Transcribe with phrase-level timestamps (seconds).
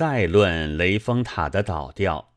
[0.00, 2.32] 再论雷峰塔的倒掉。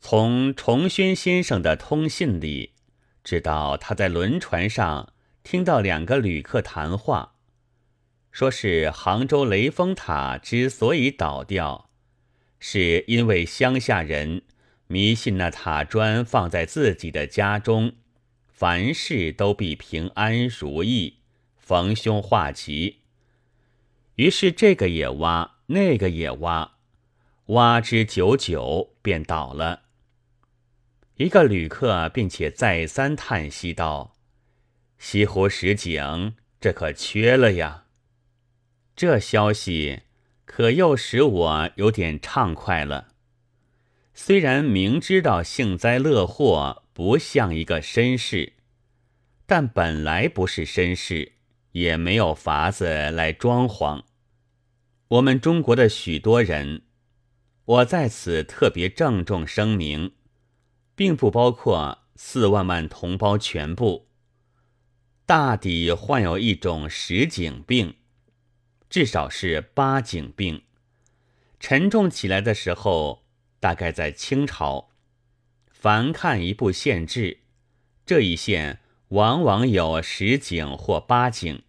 [0.00, 2.72] 从崇轩先生的通信里，
[3.22, 5.12] 知道他在轮船上
[5.44, 7.36] 听到两个旅客谈话，
[8.32, 11.88] 说是杭州雷峰塔之所以倒掉，
[12.58, 14.42] 是因为乡下人
[14.88, 17.92] 迷信那塔砖放在自己的家中，
[18.48, 21.18] 凡事都必平安如意，
[21.56, 23.02] 逢凶化吉。
[24.16, 26.72] 于是这个也挖，那个也挖，
[27.46, 29.82] 挖之久久，便倒了。
[31.16, 34.16] 一个旅客并且再三叹息道
[34.98, 37.84] ：“西湖十景，这可缺了呀！”
[38.96, 40.00] 这消息
[40.44, 43.08] 可又使我有点畅快了。
[44.12, 48.54] 虽然明知道幸灾乐祸不像一个绅士，
[49.46, 51.34] 但本来不是绅士，
[51.72, 54.02] 也没有法子来装潢。
[55.10, 56.82] 我们中国的许多人，
[57.64, 60.12] 我在此特别郑重声明，
[60.94, 64.06] 并不包括四万万同胞全部，
[65.26, 67.96] 大抵患有一种十景病，
[68.88, 70.62] 至少是八景病。
[71.58, 73.24] 沉重起来的时候，
[73.58, 74.90] 大概在清朝。
[75.72, 77.40] 凡看一部县志，
[78.06, 81.64] 这一县往往有十景或八景，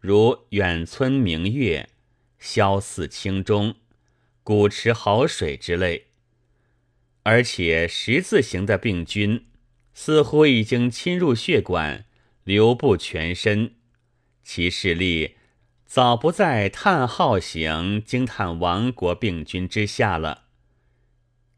[0.00, 1.90] 如远村明月。
[2.44, 3.76] 萧寺清中，
[4.42, 6.08] 古池好水之类，
[7.22, 9.46] 而且十字形的病菌
[9.94, 12.04] 似乎已经侵入血管，
[12.44, 13.76] 流布全身。
[14.42, 15.36] 其势力
[15.86, 20.44] 早不在叹号型惊叹亡国病菌之下了。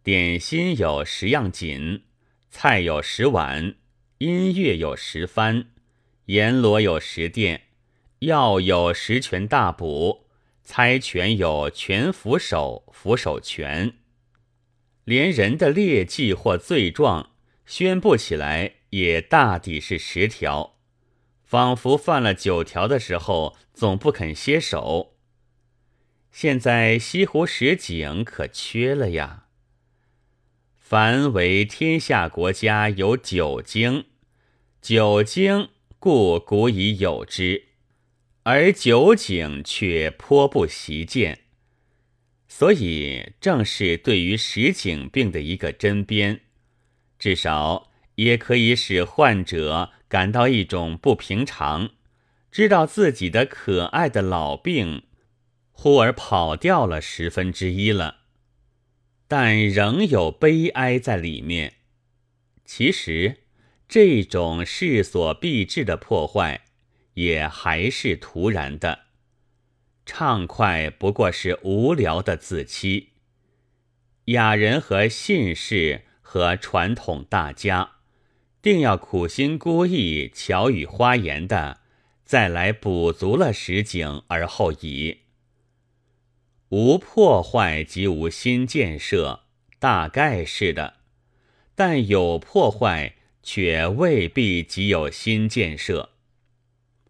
[0.04, 2.04] 点心有十样锦，
[2.48, 3.74] 菜有十碗，
[4.18, 5.66] 音乐有十番，
[6.26, 7.62] 阎罗有十殿，
[8.20, 10.25] 药有十全大补。
[10.66, 13.94] 猜拳有拳扶手、扶手拳，
[15.04, 17.30] 连人的劣迹或罪状
[17.64, 20.74] 宣布起来也大抵是十条，
[21.44, 25.14] 仿佛犯了九条的时候总不肯歇手。
[26.32, 29.44] 现在西湖十景可缺了呀。
[30.74, 34.06] 凡为天下国家有九经，
[34.82, 35.68] 九经
[36.00, 37.65] 故古已有之。
[38.48, 41.40] 而酒井却颇不习见，
[42.46, 46.38] 所以正是对于实景病的一个针砭，
[47.18, 51.90] 至少也可以使患者感到一种不平常，
[52.52, 55.02] 知道自己的可爱的老病
[55.72, 58.18] 忽而跑掉了十分之一了，
[59.26, 61.78] 但仍有悲哀在里面。
[62.64, 63.38] 其实
[63.88, 66.65] 这种势所必至的破坏。
[67.16, 69.06] 也还是徒然的，
[70.04, 73.12] 畅快不过是无聊的自欺。
[74.26, 77.92] 雅人和信士和传统大家，
[78.60, 81.80] 定要苦心孤诣、巧语花言的，
[82.22, 85.20] 再来补足了实景而后已。
[86.68, 89.44] 无破坏即无新建设，
[89.78, 90.94] 大概是的；
[91.74, 96.15] 但有破坏，却未必即有新建设。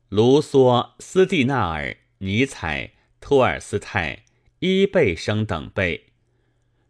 [0.08, 4.22] 卢梭、斯蒂纳尔、尼采、托尔斯泰、
[4.60, 6.06] 伊贝生等辈，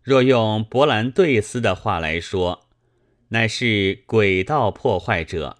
[0.02, 2.68] 若用勃兰顿斯的话来说，
[3.28, 5.56] 乃是轨道破坏者。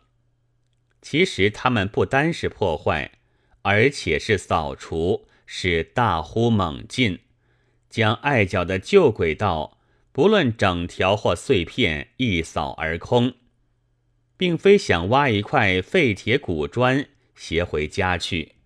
[1.01, 3.13] 其实他们不单是破坏，
[3.63, 7.21] 而且是扫除，是大呼猛进，
[7.89, 9.79] 将爱脚的旧轨道，
[10.13, 13.33] 不论整条或碎片，一扫而空，
[14.37, 17.09] 并非想挖一块废铁古砖。
[17.37, 18.57] 携回家去，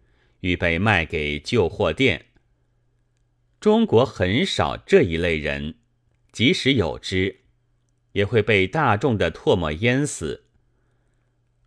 [0.41, 2.27] 预备卖给旧货店。
[3.61, 5.75] 中国很少这一类人，
[6.33, 7.41] 即使有之，
[8.13, 10.47] 也会被大众的唾沫淹死。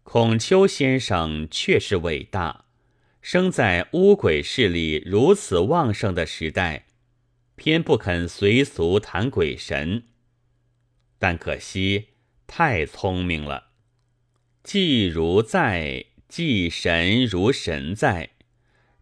[0.02, 2.66] 孔丘先生确实伟大，
[3.22, 6.88] 生在巫鬼势力如此旺盛的时代，
[7.56, 10.06] 偏不肯随俗谈鬼神。
[11.20, 12.08] 但可惜
[12.48, 13.72] 太聪明了，
[14.64, 16.06] 既如在。
[16.36, 18.32] 祭神如神在，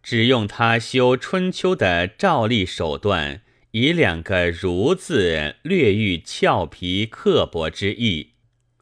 [0.03, 3.41] 只用他修春秋的照例手段，
[3.71, 8.31] 以两个“如”字略喻俏皮刻薄之意，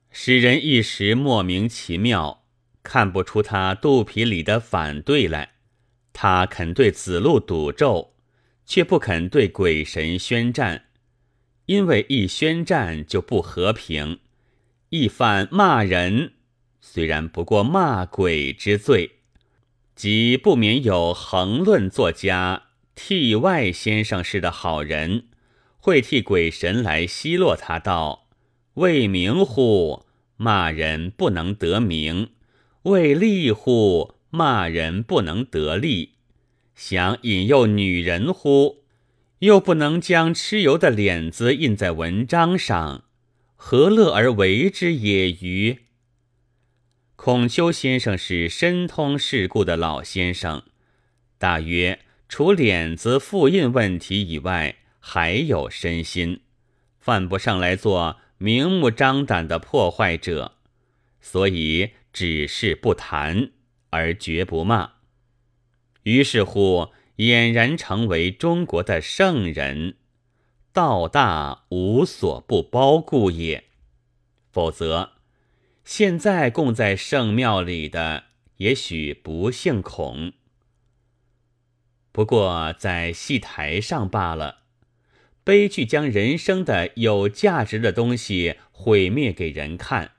[0.09, 2.43] 使人一时莫名其妙，
[2.81, 5.51] 看不出他肚皮里的反对来。
[6.11, 8.15] 他肯对子路赌咒，
[8.65, 10.85] 却不肯对鬼神宣战，
[11.67, 14.21] 因为一宣战就不和平，
[14.89, 16.33] 一犯骂人。
[16.91, 19.11] 虽然不过骂鬼之罪，
[19.95, 22.63] 即不免有横论作家
[22.95, 25.25] 替外先生似的好人，
[25.77, 28.27] 会替鬼神来奚落他道
[28.73, 30.07] ：“为名乎？
[30.35, 32.29] 骂人不能得名；
[32.81, 34.15] 为利乎？
[34.31, 36.15] 骂人不能得利。
[36.73, 38.77] 想引诱女人乎？
[39.39, 43.03] 又不能将蚩尤的脸子印在文章上，
[43.55, 45.29] 何乐而为之也？
[45.29, 45.81] 于
[47.21, 50.63] 孔丘先生是深通世故的老先生，
[51.37, 51.99] 大约。
[52.29, 56.39] 除脸子复印问题以外，还有身心，
[56.97, 60.53] 犯不上来做明目张胆的破坏者，
[61.19, 63.51] 所以只是不谈，
[63.89, 64.93] 而绝不骂。
[66.03, 69.97] 于是乎，俨然成为中国的圣人，
[70.71, 73.65] 道大无所不包故也。
[74.53, 75.11] 否则，
[75.89, 78.25] 现在供在圣庙里的，
[78.57, 80.33] 也许不姓孔。
[82.11, 84.59] 不过在戏台上罢了，
[85.43, 90.11] 悲剧将人生的有价值的东西毁灭给人看，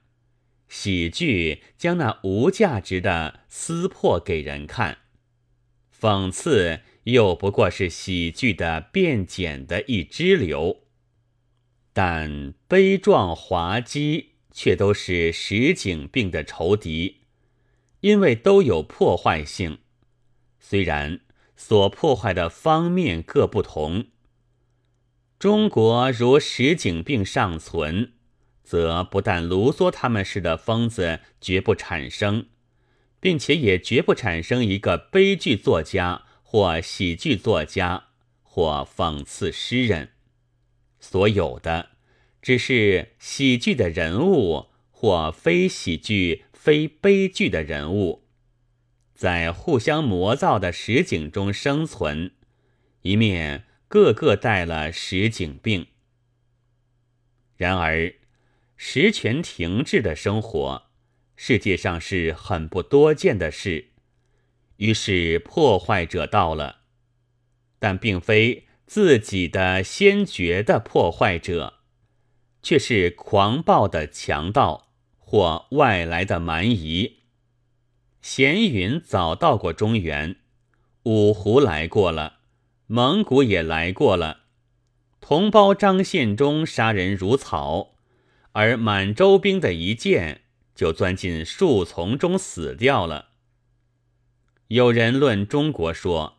[0.68, 4.98] 喜剧将那无价值的撕破给人看，
[5.96, 10.80] 讽刺又不过是喜剧的变简的一支流。
[11.92, 17.22] 但悲壮滑稽却都是实景病的仇敌，
[18.00, 19.78] 因为都有破坏性，
[20.58, 21.20] 虽然。
[21.62, 24.06] 所破坏的方面各不同。
[25.38, 28.14] 中国如石井病尚存，
[28.64, 32.46] 则不但卢梭他们似的疯子绝不产生，
[33.20, 38.04] 并且也绝不产生一个悲剧作家或喜剧作家
[38.42, 40.12] 或讽刺诗人。
[40.98, 41.89] 所有的
[42.42, 48.24] 只是喜剧的人物或非喜剧、非悲剧的人物。
[49.14, 52.32] 在互相磨造的实景中生存，
[53.02, 55.88] 一面个个带了实景病。
[57.56, 58.14] 然而，
[58.76, 60.84] 实权停滞的生活，
[61.36, 63.88] 世界上是很不多见的事。
[64.76, 66.80] 于是破坏者到了，
[67.78, 71.79] 但并非自己的先觉的破坏者，
[72.62, 77.18] 却是狂暴的强盗或外来的蛮夷。
[78.20, 80.36] 闲云早到过中原，
[81.04, 82.40] 五胡来过了，
[82.86, 84.40] 蒙古也来过了。
[85.20, 87.94] 同胞张献忠杀人如草，
[88.52, 90.42] 而满洲兵的一箭
[90.74, 93.28] 就钻进树丛中死掉了。
[94.68, 96.38] 有人论中国说，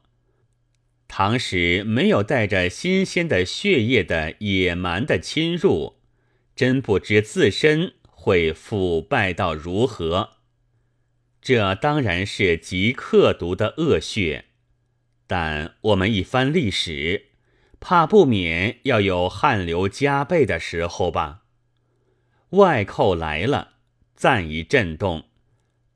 [1.07, 6.00] 唐时没有带着新鲜的血液的野蛮的侵入，
[6.55, 10.37] 真不知自身会腐败到如何。
[11.41, 14.45] 这当然是极刻毒的恶血，
[15.25, 17.31] 但我们一番历史，
[17.79, 21.43] 怕不免要有汗流浃背的时候吧。
[22.51, 23.75] 外寇来了，
[24.13, 25.29] 暂一震动，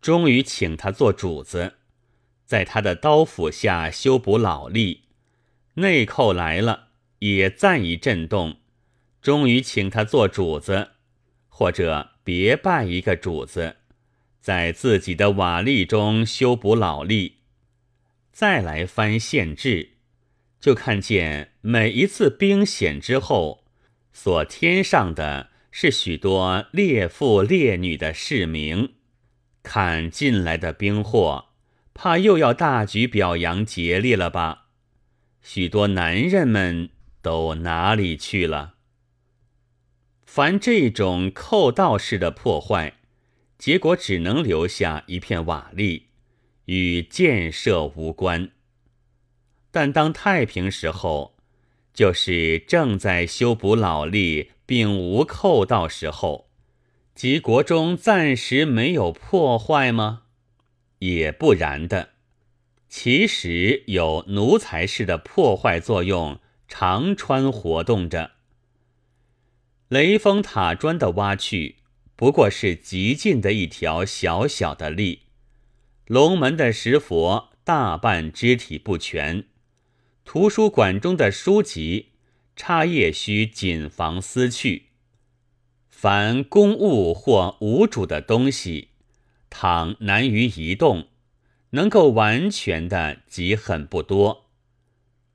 [0.02, 1.76] 终于请他做主子，
[2.46, 5.02] 在他的刀斧下修补老力；
[5.76, 6.88] 内寇来了，
[7.20, 8.58] 也暂一震动，
[9.26, 10.92] 终于请他做主子，
[11.50, 13.78] 或者别拜一个主子。
[14.40, 17.38] 在自己的瓦砾中修补老力，
[18.32, 19.94] 再来翻县志，
[20.60, 23.66] 就看见每一次兵险之后，
[24.14, 28.94] 所添上的是许多烈妇烈女的市名。
[29.64, 31.46] 看进来的兵祸，
[31.96, 34.66] 怕又要大举表扬节烈了吧？
[35.42, 36.92] 许多男人们
[37.24, 38.75] 都哪里去了？
[40.36, 42.96] 凡这种寇盗式的破坏。
[43.58, 46.02] 结果只能留下一片瓦砾，
[46.66, 48.52] 与建设无关。
[49.72, 51.38] 但当太平时候，
[51.94, 56.50] 就是正在修补老力，并无寇盗时候，
[57.14, 60.24] 即国中暂时没有破坏吗？
[61.00, 62.10] 也不然的，
[62.90, 68.35] 其实有奴才式的破坏作用，长川活动着。
[69.96, 71.78] 雷峰塔砖的挖去。
[72.18, 75.22] 不过是极近的一条小小的例。
[76.08, 79.46] 龙门的石佛大半肢体不全，
[80.26, 82.10] 图书馆中的书籍
[82.58, 84.88] 插页需谨防撕去。
[85.90, 88.90] 凡公物或无主的东西，
[89.50, 91.08] 倘难于移动，
[91.70, 94.48] 能够完全的极很不多。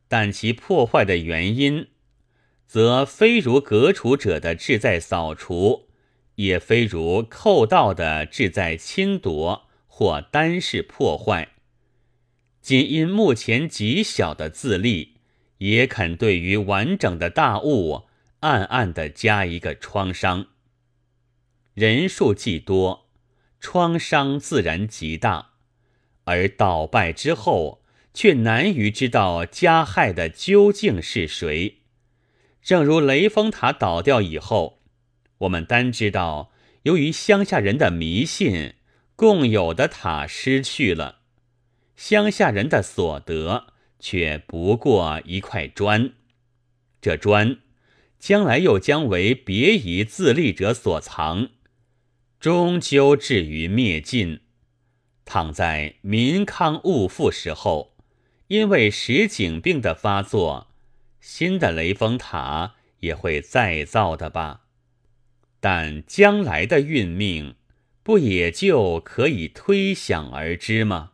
[0.07, 1.87] 但其破坏的原因，
[2.71, 5.89] 则非如革除者的志在扫除。
[6.37, 11.49] 也非如寇盗的志在侵夺或单是破坏，
[12.63, 15.17] 仅因目前极小的自立，
[15.59, 18.05] 也肯对于完整的大物
[18.39, 20.47] 暗暗的加一个创伤。
[21.75, 23.11] 人数既多，
[23.59, 25.55] 创伤自然极大，
[26.23, 27.83] 而倒败之后，
[28.15, 31.80] 却难于知道加害的究竟是谁。
[32.63, 34.81] 正如雷峰塔倒掉以后，
[35.39, 36.53] 我们单知道，
[36.83, 38.75] 由于乡下人的迷信，
[39.17, 41.21] 共有的塔失去了，
[41.97, 46.13] 乡下人的所得却不过一块砖，
[47.01, 47.59] 这砖
[48.19, 51.51] 将来又将为别夷自立者所藏。
[52.39, 54.41] 终究至于灭尽。
[55.27, 57.95] 倘在民康物复时候，
[58.49, 60.70] 因为石井病的发作，
[61.21, 64.63] 新的雷峰塔也会再造的吧？
[65.61, 67.55] 但将来的运命，
[68.03, 71.13] 不也就可以推想而知吗？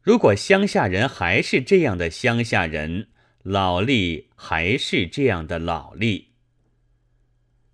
[0.00, 3.08] 如果乡下人还是这样的乡下人，
[3.42, 6.26] 老吏还是这样的老吏。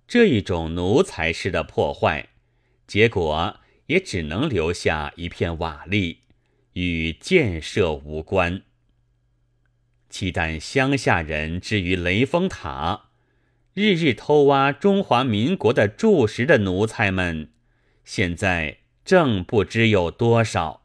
[0.09, 2.31] 这一种奴才式的破坏，
[2.87, 6.16] 结果也只能留下一片瓦砾，
[6.73, 8.62] 与建设无关。
[10.12, 13.09] 期待乡下人至于雷峰塔，
[13.73, 17.50] 日日偷挖中华民国的柱石的奴才们，
[18.04, 20.83] 现在正不知有多少。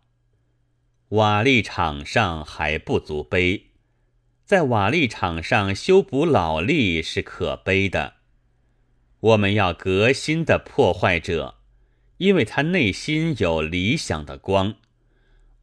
[1.09, 3.65] 瓦砾场上还不足悲，
[4.45, 8.13] 在瓦砾场上修补老力是可悲的。
[9.19, 11.55] 我们要革新的破坏者，
[12.17, 14.75] 因为他内心有理想的光。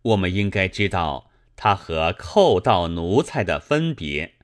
[0.03, 4.35] 我们应该知道他和寇盗奴才的分别，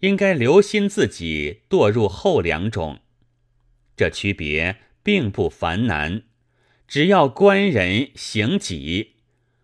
[0.00, 3.00] 应该留心自己堕入后两种。
[3.96, 6.22] 这区别并不繁难，
[6.88, 9.16] 只要观人行己，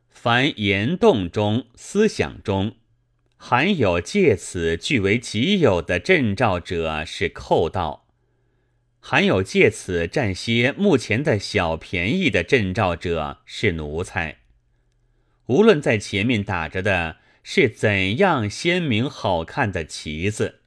[0.09, 2.77] 凡言动中、思想中，
[3.37, 8.05] 含有借此据为己有的阵兆者，是寇盗。
[9.01, 14.38] 含有借此占些目前的小便宜的镇兆者是奴才，
[15.49, 20.61] 无论在前面打着的是怎样鲜明好看的旗子。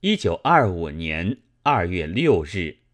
[0.00, 2.85] 一九二五年二月六日。